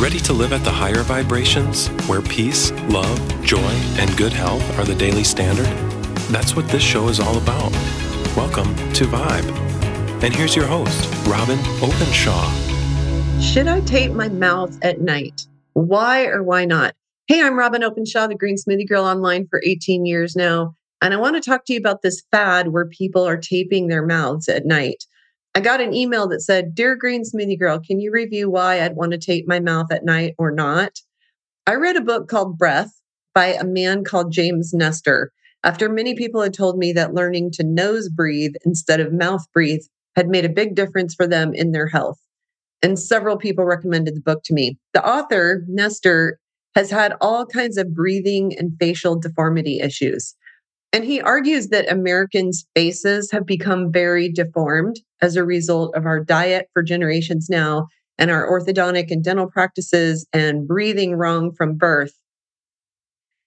Ready 0.00 0.18
to 0.20 0.32
live 0.32 0.54
at 0.54 0.64
the 0.64 0.70
higher 0.70 1.02
vibrations, 1.02 1.88
where 2.08 2.22
peace, 2.22 2.70
love, 2.88 3.20
joy, 3.44 3.70
and 3.98 4.16
good 4.16 4.32
health 4.32 4.62
are 4.78 4.84
the 4.86 4.94
daily 4.94 5.24
standard? 5.24 5.66
That's 6.32 6.56
what 6.56 6.66
this 6.68 6.82
show 6.82 7.08
is 7.08 7.20
all 7.20 7.36
about. 7.36 7.70
Welcome 8.34 8.74
to 8.94 9.04
Vibe. 9.04 10.24
And 10.24 10.34
here's 10.34 10.56
your 10.56 10.64
host, 10.64 11.06
Robyn 11.26 11.58
Openshaw. 11.82 12.50
Should 13.42 13.68
I 13.68 13.80
tape 13.82 14.12
my 14.12 14.30
mouth 14.30 14.74
at 14.80 15.02
night? 15.02 15.46
Why 15.74 16.24
or 16.24 16.42
why 16.42 16.64
not? 16.64 16.94
Hey, 17.26 17.42
I'm 17.42 17.58
Robyn 17.58 17.84
Openshaw, 17.84 18.26
the 18.26 18.34
Green 18.34 18.56
Smoothie 18.56 18.88
Girl 18.88 19.04
online 19.04 19.48
for 19.48 19.60
18 19.62 20.06
years 20.06 20.34
now. 20.34 20.76
And 21.02 21.12
I 21.12 21.18
want 21.18 21.36
to 21.36 21.42
talk 21.42 21.66
to 21.66 21.74
you 21.74 21.78
about 21.78 22.00
this 22.00 22.22
fad 22.30 22.68
where 22.68 22.86
people 22.86 23.28
are 23.28 23.36
taping 23.36 23.88
their 23.88 24.06
mouths 24.06 24.48
at 24.48 24.64
night. 24.64 25.04
I 25.54 25.60
got 25.60 25.80
an 25.80 25.92
email 25.92 26.28
that 26.28 26.42
said, 26.42 26.74
Dear 26.74 26.94
Green 26.94 27.22
Smoothie 27.24 27.58
Girl, 27.58 27.80
can 27.80 27.98
you 27.98 28.12
review 28.12 28.48
why 28.48 28.80
I'd 28.80 28.94
want 28.94 29.12
to 29.12 29.18
tape 29.18 29.48
my 29.48 29.58
mouth 29.58 29.90
at 29.90 30.04
night 30.04 30.34
or 30.38 30.52
not? 30.52 30.92
I 31.66 31.74
read 31.74 31.96
a 31.96 32.02
book 32.02 32.28
called 32.28 32.56
Breath 32.56 32.92
by 33.34 33.46
a 33.46 33.64
man 33.64 34.04
called 34.04 34.32
James 34.32 34.72
Nestor 34.72 35.32
after 35.64 35.88
many 35.88 36.14
people 36.14 36.40
had 36.40 36.54
told 36.54 36.78
me 36.78 36.92
that 36.92 37.14
learning 37.14 37.50
to 37.52 37.64
nose 37.64 38.08
breathe 38.08 38.54
instead 38.64 39.00
of 39.00 39.12
mouth 39.12 39.44
breathe 39.52 39.82
had 40.16 40.28
made 40.28 40.44
a 40.44 40.50
big 40.50 40.74
difference 40.74 41.14
for 41.14 41.26
them 41.26 41.52
in 41.52 41.72
their 41.72 41.86
health. 41.88 42.18
And 42.82 42.98
several 42.98 43.36
people 43.36 43.64
recommended 43.64 44.16
the 44.16 44.22
book 44.22 44.42
to 44.44 44.54
me. 44.54 44.78
The 44.94 45.06
author, 45.06 45.64
Nestor, 45.68 46.38
has 46.74 46.90
had 46.90 47.14
all 47.20 47.44
kinds 47.44 47.76
of 47.76 47.94
breathing 47.94 48.54
and 48.56 48.72
facial 48.78 49.18
deformity 49.18 49.80
issues. 49.80 50.34
And 50.92 51.04
he 51.04 51.20
argues 51.20 51.68
that 51.68 51.90
Americans' 51.90 52.66
faces 52.74 53.30
have 53.30 53.46
become 53.46 53.92
very 53.92 54.30
deformed 54.30 54.96
as 55.22 55.36
a 55.36 55.44
result 55.44 55.94
of 55.94 56.04
our 56.04 56.22
diet 56.22 56.68
for 56.72 56.82
generations 56.82 57.48
now 57.48 57.86
and 58.18 58.30
our 58.30 58.48
orthodontic 58.48 59.10
and 59.10 59.22
dental 59.22 59.48
practices 59.48 60.26
and 60.32 60.66
breathing 60.66 61.14
wrong 61.14 61.52
from 61.52 61.76
birth. 61.76 62.12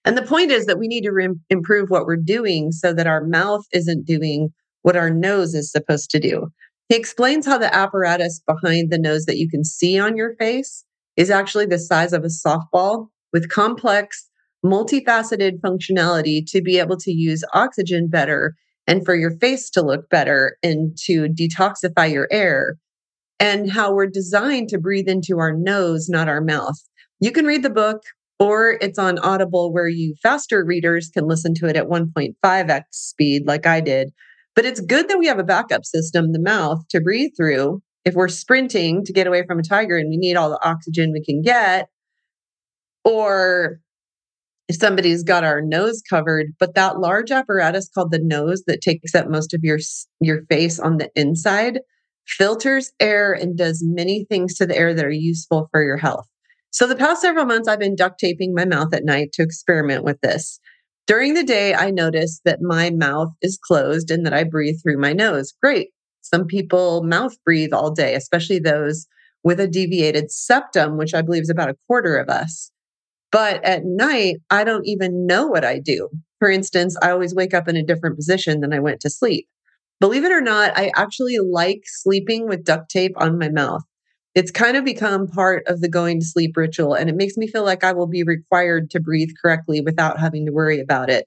And 0.04 0.16
the 0.16 0.22
point 0.22 0.50
is 0.50 0.66
that 0.66 0.78
we 0.78 0.88
need 0.88 1.02
to 1.02 1.12
re- 1.12 1.28
improve 1.50 1.90
what 1.90 2.06
we're 2.06 2.16
doing 2.16 2.72
so 2.72 2.92
that 2.92 3.06
our 3.06 3.24
mouth 3.24 3.64
isn't 3.72 4.06
doing 4.06 4.50
what 4.82 4.96
our 4.96 5.10
nose 5.10 5.54
is 5.54 5.70
supposed 5.70 6.10
to 6.10 6.20
do. 6.20 6.48
He 6.88 6.96
explains 6.96 7.46
how 7.46 7.56
the 7.56 7.74
apparatus 7.74 8.40
behind 8.46 8.90
the 8.90 8.98
nose 8.98 9.24
that 9.24 9.38
you 9.38 9.48
can 9.48 9.64
see 9.64 9.98
on 9.98 10.16
your 10.16 10.34
face 10.36 10.84
is 11.16 11.30
actually 11.30 11.66
the 11.66 11.78
size 11.78 12.12
of 12.12 12.24
a 12.24 12.28
softball 12.28 13.08
with 13.32 13.48
complex 13.48 14.28
multifaceted 14.64 15.60
functionality 15.60 16.42
to 16.46 16.62
be 16.62 16.78
able 16.78 16.96
to 16.96 17.12
use 17.12 17.44
oxygen 17.52 18.08
better 18.08 18.54
and 18.86 19.04
for 19.04 19.14
your 19.14 19.30
face 19.38 19.70
to 19.70 19.82
look 19.82 20.08
better 20.10 20.56
and 20.62 20.96
to 21.04 21.28
detoxify 21.28 22.10
your 22.10 22.28
air, 22.30 22.76
and 23.40 23.70
how 23.70 23.92
we're 23.92 24.06
designed 24.06 24.68
to 24.68 24.78
breathe 24.78 25.08
into 25.08 25.38
our 25.38 25.52
nose, 25.52 26.08
not 26.08 26.28
our 26.28 26.40
mouth. 26.40 26.76
You 27.20 27.32
can 27.32 27.46
read 27.46 27.62
the 27.62 27.70
book, 27.70 28.02
or 28.38 28.78
it's 28.80 28.98
on 28.98 29.18
Audible 29.18 29.72
where 29.72 29.88
you 29.88 30.14
faster 30.22 30.64
readers 30.64 31.08
can 31.08 31.26
listen 31.26 31.54
to 31.54 31.66
it 31.66 31.76
at 31.76 31.86
1.5x 31.86 32.82
speed, 32.90 33.46
like 33.46 33.66
I 33.66 33.80
did. 33.80 34.12
But 34.54 34.64
it's 34.64 34.80
good 34.80 35.08
that 35.08 35.18
we 35.18 35.26
have 35.26 35.38
a 35.38 35.44
backup 35.44 35.84
system, 35.84 36.32
the 36.32 36.40
mouth, 36.40 36.86
to 36.90 37.00
breathe 37.00 37.30
through 37.36 37.82
if 38.04 38.14
we're 38.14 38.28
sprinting 38.28 39.04
to 39.04 39.12
get 39.12 39.26
away 39.26 39.44
from 39.46 39.58
a 39.58 39.62
tiger 39.62 39.96
and 39.96 40.10
we 40.10 40.16
need 40.16 40.36
all 40.36 40.50
the 40.50 40.62
oxygen 40.62 41.12
we 41.12 41.24
can 41.24 41.42
get, 41.42 41.88
or 43.04 43.80
somebody's 44.70 45.22
got 45.22 45.44
our 45.44 45.60
nose 45.60 46.02
covered 46.08 46.46
but 46.58 46.74
that 46.74 46.98
large 46.98 47.30
apparatus 47.30 47.88
called 47.94 48.10
the 48.10 48.18
nose 48.18 48.62
that 48.66 48.80
takes 48.80 49.14
up 49.14 49.28
most 49.28 49.52
of 49.52 49.60
your 49.62 49.78
your 50.20 50.44
face 50.46 50.78
on 50.78 50.96
the 50.96 51.10
inside 51.14 51.80
filters 52.26 52.92
air 53.00 53.32
and 53.32 53.56
does 53.56 53.82
many 53.84 54.24
things 54.24 54.54
to 54.54 54.66
the 54.66 54.76
air 54.76 54.94
that 54.94 55.04
are 55.04 55.10
useful 55.10 55.68
for 55.70 55.82
your 55.82 55.96
health. 55.96 56.26
So 56.70 56.86
the 56.86 56.96
past 56.96 57.22
several 57.22 57.44
months 57.44 57.68
i've 57.68 57.78
been 57.78 57.96
duct 57.96 58.18
taping 58.18 58.54
my 58.54 58.64
mouth 58.64 58.92
at 58.94 59.04
night 59.04 59.32
to 59.34 59.42
experiment 59.42 60.04
with 60.04 60.20
this. 60.22 60.58
During 61.06 61.34
the 61.34 61.44
day 61.44 61.74
i 61.74 61.90
notice 61.90 62.40
that 62.44 62.62
my 62.62 62.90
mouth 62.90 63.32
is 63.42 63.58
closed 63.62 64.10
and 64.10 64.24
that 64.24 64.34
i 64.34 64.44
breathe 64.44 64.76
through 64.82 64.98
my 64.98 65.12
nose. 65.12 65.52
Great. 65.62 65.90
Some 66.22 66.46
people 66.46 67.02
mouth 67.02 67.34
breathe 67.44 67.72
all 67.72 67.90
day 67.90 68.14
especially 68.14 68.58
those 68.58 69.06
with 69.42 69.60
a 69.60 69.68
deviated 69.68 70.30
septum 70.30 70.96
which 70.96 71.14
i 71.14 71.20
believe 71.20 71.42
is 71.42 71.50
about 71.50 71.68
a 71.68 71.76
quarter 71.86 72.16
of 72.16 72.28
us 72.30 72.70
but 73.34 73.64
at 73.64 73.84
night, 73.84 74.36
I 74.48 74.62
don't 74.62 74.86
even 74.86 75.26
know 75.26 75.48
what 75.48 75.64
I 75.64 75.80
do. 75.80 76.08
For 76.38 76.48
instance, 76.48 76.96
I 77.02 77.10
always 77.10 77.34
wake 77.34 77.52
up 77.52 77.66
in 77.66 77.74
a 77.74 77.82
different 77.82 78.14
position 78.14 78.60
than 78.60 78.72
I 78.72 78.78
went 78.78 79.00
to 79.00 79.10
sleep. 79.10 79.48
Believe 79.98 80.22
it 80.22 80.30
or 80.30 80.40
not, 80.40 80.70
I 80.78 80.92
actually 80.94 81.38
like 81.38 81.80
sleeping 81.84 82.46
with 82.46 82.62
duct 82.62 82.88
tape 82.92 83.14
on 83.16 83.36
my 83.36 83.48
mouth. 83.48 83.82
It's 84.36 84.52
kind 84.52 84.76
of 84.76 84.84
become 84.84 85.26
part 85.26 85.64
of 85.66 85.80
the 85.80 85.88
going 85.88 86.20
to 86.20 86.24
sleep 86.24 86.56
ritual, 86.56 86.94
and 86.94 87.10
it 87.10 87.16
makes 87.16 87.36
me 87.36 87.48
feel 87.48 87.64
like 87.64 87.82
I 87.82 87.90
will 87.90 88.06
be 88.06 88.22
required 88.22 88.88
to 88.90 89.00
breathe 89.00 89.30
correctly 89.42 89.80
without 89.80 90.20
having 90.20 90.46
to 90.46 90.52
worry 90.52 90.78
about 90.78 91.10
it. 91.10 91.26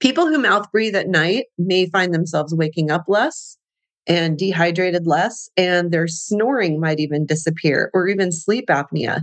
People 0.00 0.26
who 0.26 0.38
mouth 0.38 0.72
breathe 0.72 0.96
at 0.96 1.06
night 1.06 1.44
may 1.56 1.86
find 1.86 2.12
themselves 2.12 2.52
waking 2.52 2.90
up 2.90 3.04
less 3.06 3.58
and 4.06 4.36
dehydrated 4.36 5.06
less, 5.06 5.48
and 5.56 5.90
their 5.92 6.08
snoring 6.08 6.80
might 6.80 7.00
even 7.00 7.26
disappear 7.26 7.90
or 7.94 8.08
even 8.08 8.32
sleep 8.32 8.66
apnea. 8.68 9.22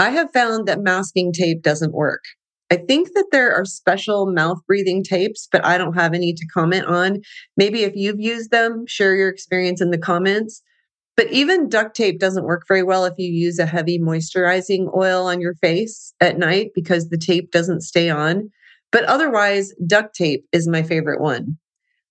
I 0.00 0.08
have 0.08 0.32
found 0.32 0.66
that 0.66 0.80
masking 0.80 1.30
tape 1.30 1.62
doesn't 1.62 1.92
work. 1.92 2.22
I 2.70 2.76
think 2.76 3.10
that 3.12 3.26
there 3.32 3.54
are 3.54 3.66
special 3.66 4.32
mouth 4.32 4.56
breathing 4.66 5.04
tapes, 5.04 5.46
but 5.52 5.62
I 5.62 5.76
don't 5.76 5.92
have 5.92 6.14
any 6.14 6.32
to 6.32 6.46
comment 6.46 6.86
on. 6.86 7.18
Maybe 7.58 7.82
if 7.82 7.92
you've 7.94 8.18
used 8.18 8.50
them, 8.50 8.86
share 8.88 9.14
your 9.14 9.28
experience 9.28 9.82
in 9.82 9.90
the 9.90 9.98
comments. 9.98 10.62
But 11.18 11.30
even 11.30 11.68
duct 11.68 11.94
tape 11.94 12.18
doesn't 12.18 12.46
work 12.46 12.62
very 12.66 12.82
well 12.82 13.04
if 13.04 13.12
you 13.18 13.30
use 13.30 13.58
a 13.58 13.66
heavy 13.66 13.98
moisturizing 13.98 14.86
oil 14.96 15.26
on 15.26 15.38
your 15.38 15.54
face 15.56 16.14
at 16.18 16.38
night 16.38 16.70
because 16.74 17.10
the 17.10 17.18
tape 17.18 17.50
doesn't 17.50 17.82
stay 17.82 18.08
on. 18.08 18.48
But 18.92 19.04
otherwise, 19.04 19.74
duct 19.86 20.14
tape 20.14 20.46
is 20.50 20.66
my 20.66 20.82
favorite 20.82 21.20
one. 21.20 21.58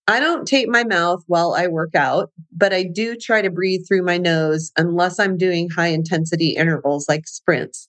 I 0.10 0.20
don't 0.20 0.48
tape 0.48 0.70
my 0.70 0.84
mouth 0.84 1.24
while 1.28 1.54
I 1.54 1.68
work 1.68 1.94
out, 1.94 2.32
but 2.52 2.74
I 2.74 2.82
do 2.82 3.16
try 3.16 3.44
to 3.44 3.52
breathe 3.52 3.82
through 3.88 4.04
my 4.04 4.18
nose 4.18 4.72
unless 4.76 5.20
I'm 5.20 5.38
doing 5.38 5.70
high 5.70 5.90
intensity 5.90 6.56
intervals 6.56 7.08
like 7.08 7.28
sprints. 7.28 7.88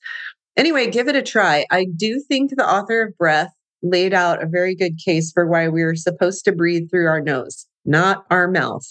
Anyway, 0.54 0.90
give 0.90 1.08
it 1.08 1.16
a 1.16 1.22
try. 1.22 1.64
I 1.70 1.86
do 1.96 2.22
think 2.28 2.50
the 2.50 2.70
author 2.70 3.00
of 3.00 3.16
Breath 3.16 3.54
laid 3.82 4.12
out 4.12 4.42
a 4.42 4.46
very 4.46 4.74
good 4.74 4.98
case 5.02 5.32
for 5.32 5.48
why 5.48 5.68
we 5.68 5.80
are 5.80 5.96
supposed 5.96 6.44
to 6.44 6.52
breathe 6.52 6.90
through 6.90 7.06
our 7.06 7.22
nose, 7.22 7.66
not 7.86 8.26
our 8.30 8.50
mouth. 8.50 8.84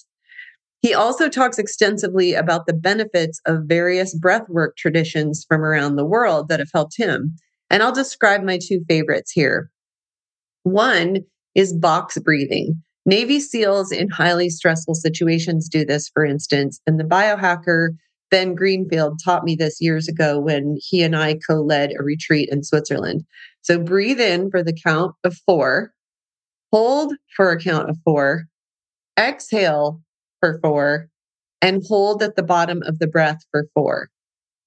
He 0.81 0.95
also 0.95 1.29
talks 1.29 1.59
extensively 1.59 2.33
about 2.33 2.65
the 2.65 2.73
benefits 2.73 3.39
of 3.45 3.65
various 3.65 4.17
breathwork 4.17 4.75
traditions 4.75 5.45
from 5.47 5.61
around 5.61 5.97
the 5.97 6.05
world 6.05 6.49
that 6.49 6.59
have 6.59 6.71
helped 6.73 6.97
him. 6.97 7.35
And 7.69 7.83
I'll 7.83 7.91
describe 7.91 8.41
my 8.41 8.57
two 8.57 8.83
favorites 8.89 9.31
here. 9.31 9.69
One 10.63 11.19
is 11.53 11.75
box 11.77 12.17
breathing. 12.17 12.81
Navy 13.09 13.39
SEALs 13.39 13.91
in 13.91 14.07
highly 14.07 14.51
stressful 14.51 14.93
situations 14.93 15.67
do 15.67 15.83
this, 15.83 16.07
for 16.13 16.23
instance. 16.23 16.79
And 16.85 16.99
the 16.99 17.03
biohacker 17.03 17.95
Ben 18.29 18.53
Greenfield 18.53 19.19
taught 19.25 19.43
me 19.43 19.55
this 19.55 19.81
years 19.81 20.07
ago 20.07 20.39
when 20.39 20.77
he 20.79 21.01
and 21.01 21.15
I 21.15 21.39
co 21.49 21.55
led 21.55 21.91
a 21.91 22.03
retreat 22.03 22.49
in 22.51 22.63
Switzerland. 22.63 23.23
So 23.63 23.79
breathe 23.79 24.19
in 24.19 24.51
for 24.51 24.61
the 24.61 24.77
count 24.85 25.15
of 25.23 25.35
four, 25.47 25.91
hold 26.71 27.15
for 27.35 27.49
a 27.49 27.59
count 27.59 27.89
of 27.89 27.97
four, 28.05 28.45
exhale 29.17 30.03
for 30.39 30.59
four, 30.61 31.07
and 31.63 31.81
hold 31.87 32.21
at 32.21 32.35
the 32.35 32.43
bottom 32.43 32.83
of 32.83 32.99
the 32.99 33.07
breath 33.07 33.39
for 33.49 33.65
four. 33.73 34.09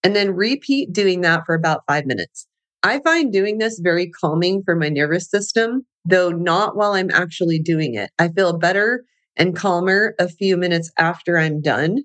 And 0.02 0.16
then 0.16 0.34
repeat 0.34 0.92
doing 0.92 1.20
that 1.20 1.44
for 1.46 1.54
about 1.54 1.84
five 1.86 2.06
minutes. 2.06 2.48
I 2.82 2.98
find 3.04 3.32
doing 3.32 3.58
this 3.58 3.78
very 3.78 4.10
calming 4.10 4.64
for 4.64 4.74
my 4.74 4.88
nervous 4.88 5.30
system 5.30 5.86
though 6.04 6.30
not 6.30 6.76
while 6.76 6.92
I'm 6.92 7.10
actually 7.10 7.58
doing 7.58 7.94
it. 7.94 8.10
I 8.18 8.28
feel 8.28 8.58
better 8.58 9.04
and 9.36 9.56
calmer 9.56 10.14
a 10.18 10.28
few 10.28 10.56
minutes 10.56 10.90
after 10.98 11.38
I'm 11.38 11.60
done. 11.60 12.02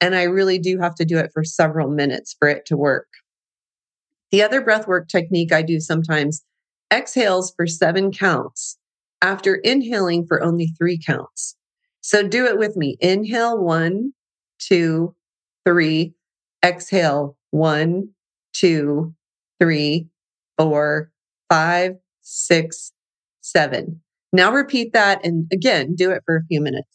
And 0.00 0.14
I 0.14 0.22
really 0.22 0.58
do 0.58 0.78
have 0.78 0.94
to 0.96 1.04
do 1.04 1.18
it 1.18 1.30
for 1.32 1.44
several 1.44 1.90
minutes 1.90 2.34
for 2.38 2.48
it 2.48 2.64
to 2.66 2.76
work. 2.76 3.08
The 4.30 4.42
other 4.42 4.60
breath 4.60 4.86
work 4.86 5.08
technique 5.08 5.52
I 5.52 5.62
do 5.62 5.80
sometimes 5.80 6.42
exhales 6.92 7.52
for 7.54 7.66
seven 7.66 8.12
counts 8.12 8.78
after 9.22 9.56
inhaling 9.56 10.26
for 10.26 10.42
only 10.42 10.68
three 10.78 10.98
counts. 11.04 11.56
So 12.00 12.26
do 12.26 12.46
it 12.46 12.58
with 12.58 12.76
me. 12.76 12.96
Inhale 13.00 13.62
one, 13.62 14.12
two, 14.58 15.14
three. 15.66 16.14
Exhale 16.64 17.36
one, 17.50 18.10
two, 18.52 19.14
three, 19.58 20.08
four, 20.58 21.10
five, 21.48 21.96
six, 22.20 22.92
seven. 23.40 24.00
Now 24.32 24.52
repeat 24.52 24.92
that 24.92 25.24
and 25.24 25.46
again, 25.52 25.94
do 25.94 26.10
it 26.10 26.22
for 26.24 26.36
a 26.36 26.44
few 26.44 26.60
minutes. 26.60 26.88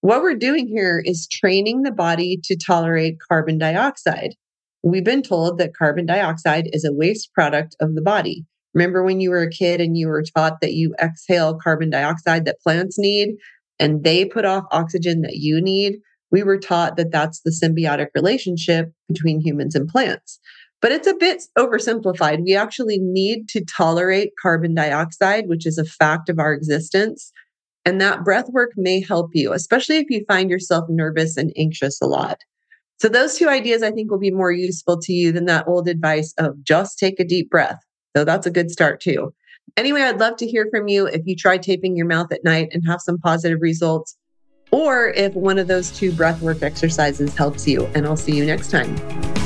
What 0.00 0.22
we're 0.22 0.34
doing 0.34 0.66
here 0.66 1.00
is 1.04 1.28
training 1.30 1.82
the 1.82 1.92
body 1.92 2.40
to 2.44 2.56
tolerate 2.56 3.18
carbon 3.28 3.58
dioxide. 3.58 4.34
We've 4.82 5.04
been 5.04 5.22
told 5.22 5.58
that 5.58 5.76
carbon 5.76 6.06
dioxide 6.06 6.68
is 6.72 6.84
a 6.84 6.92
waste 6.92 7.32
product 7.32 7.76
of 7.80 7.94
the 7.94 8.02
body. 8.02 8.44
Remember 8.74 9.04
when 9.04 9.20
you 9.20 9.30
were 9.30 9.42
a 9.42 9.50
kid 9.50 9.80
and 9.80 9.96
you 9.96 10.08
were 10.08 10.24
taught 10.36 10.60
that 10.60 10.72
you 10.72 10.94
exhale 11.00 11.58
carbon 11.62 11.90
dioxide 11.90 12.46
that 12.46 12.60
plants 12.60 12.98
need 12.98 13.36
and 13.78 14.02
they 14.02 14.24
put 14.24 14.44
off 14.44 14.64
oxygen 14.72 15.20
that 15.20 15.36
you 15.36 15.60
need? 15.60 16.00
we 16.32 16.42
were 16.42 16.58
taught 16.58 16.96
that 16.96 17.12
that's 17.12 17.40
the 17.40 17.50
symbiotic 17.52 18.08
relationship 18.16 18.90
between 19.06 19.40
humans 19.40 19.76
and 19.76 19.86
plants. 19.86 20.40
But 20.82 20.90
it's 20.90 21.06
a 21.06 21.14
bit 21.14 21.44
oversimplified. 21.56 22.44
We 22.44 22.56
actually 22.56 22.98
need 22.98 23.48
to 23.50 23.64
tolerate 23.64 24.32
carbon 24.40 24.74
dioxide, 24.74 25.48
which 25.48 25.64
is 25.64 25.78
a 25.78 25.84
fact 25.84 26.28
of 26.28 26.40
our 26.40 26.52
existence. 26.52 27.32
And 27.84 28.00
that 28.00 28.24
breath 28.24 28.48
work 28.50 28.72
may 28.76 29.00
help 29.00 29.30
you, 29.32 29.52
especially 29.52 29.98
if 29.98 30.06
you 30.10 30.24
find 30.26 30.50
yourself 30.50 30.84
nervous 30.88 31.36
and 31.36 31.52
anxious 31.56 32.00
a 32.02 32.06
lot. 32.06 32.38
So, 33.00 33.08
those 33.08 33.36
two 33.36 33.48
ideas 33.48 33.82
I 33.82 33.90
think 33.90 34.10
will 34.10 34.18
be 34.18 34.30
more 34.30 34.52
useful 34.52 35.00
to 35.00 35.12
you 35.12 35.32
than 35.32 35.46
that 35.46 35.66
old 35.66 35.88
advice 35.88 36.34
of 36.38 36.62
just 36.62 36.98
take 36.98 37.18
a 37.18 37.24
deep 37.24 37.50
breath. 37.50 37.78
So, 38.16 38.24
that's 38.24 38.46
a 38.46 38.50
good 38.50 38.70
start 38.70 39.00
too. 39.00 39.32
Anyway, 39.76 40.02
I'd 40.02 40.20
love 40.20 40.36
to 40.36 40.46
hear 40.46 40.66
from 40.70 40.88
you 40.88 41.06
if 41.06 41.22
you 41.24 41.34
try 41.34 41.58
taping 41.58 41.96
your 41.96 42.06
mouth 42.06 42.32
at 42.32 42.44
night 42.44 42.68
and 42.72 42.82
have 42.86 43.00
some 43.00 43.18
positive 43.18 43.58
results, 43.60 44.16
or 44.70 45.08
if 45.08 45.34
one 45.34 45.58
of 45.58 45.66
those 45.66 45.90
two 45.90 46.12
breathwork 46.12 46.62
exercises 46.62 47.34
helps 47.34 47.66
you. 47.66 47.86
And 47.94 48.06
I'll 48.06 48.16
see 48.16 48.36
you 48.36 48.44
next 48.44 48.70
time. 48.70 49.41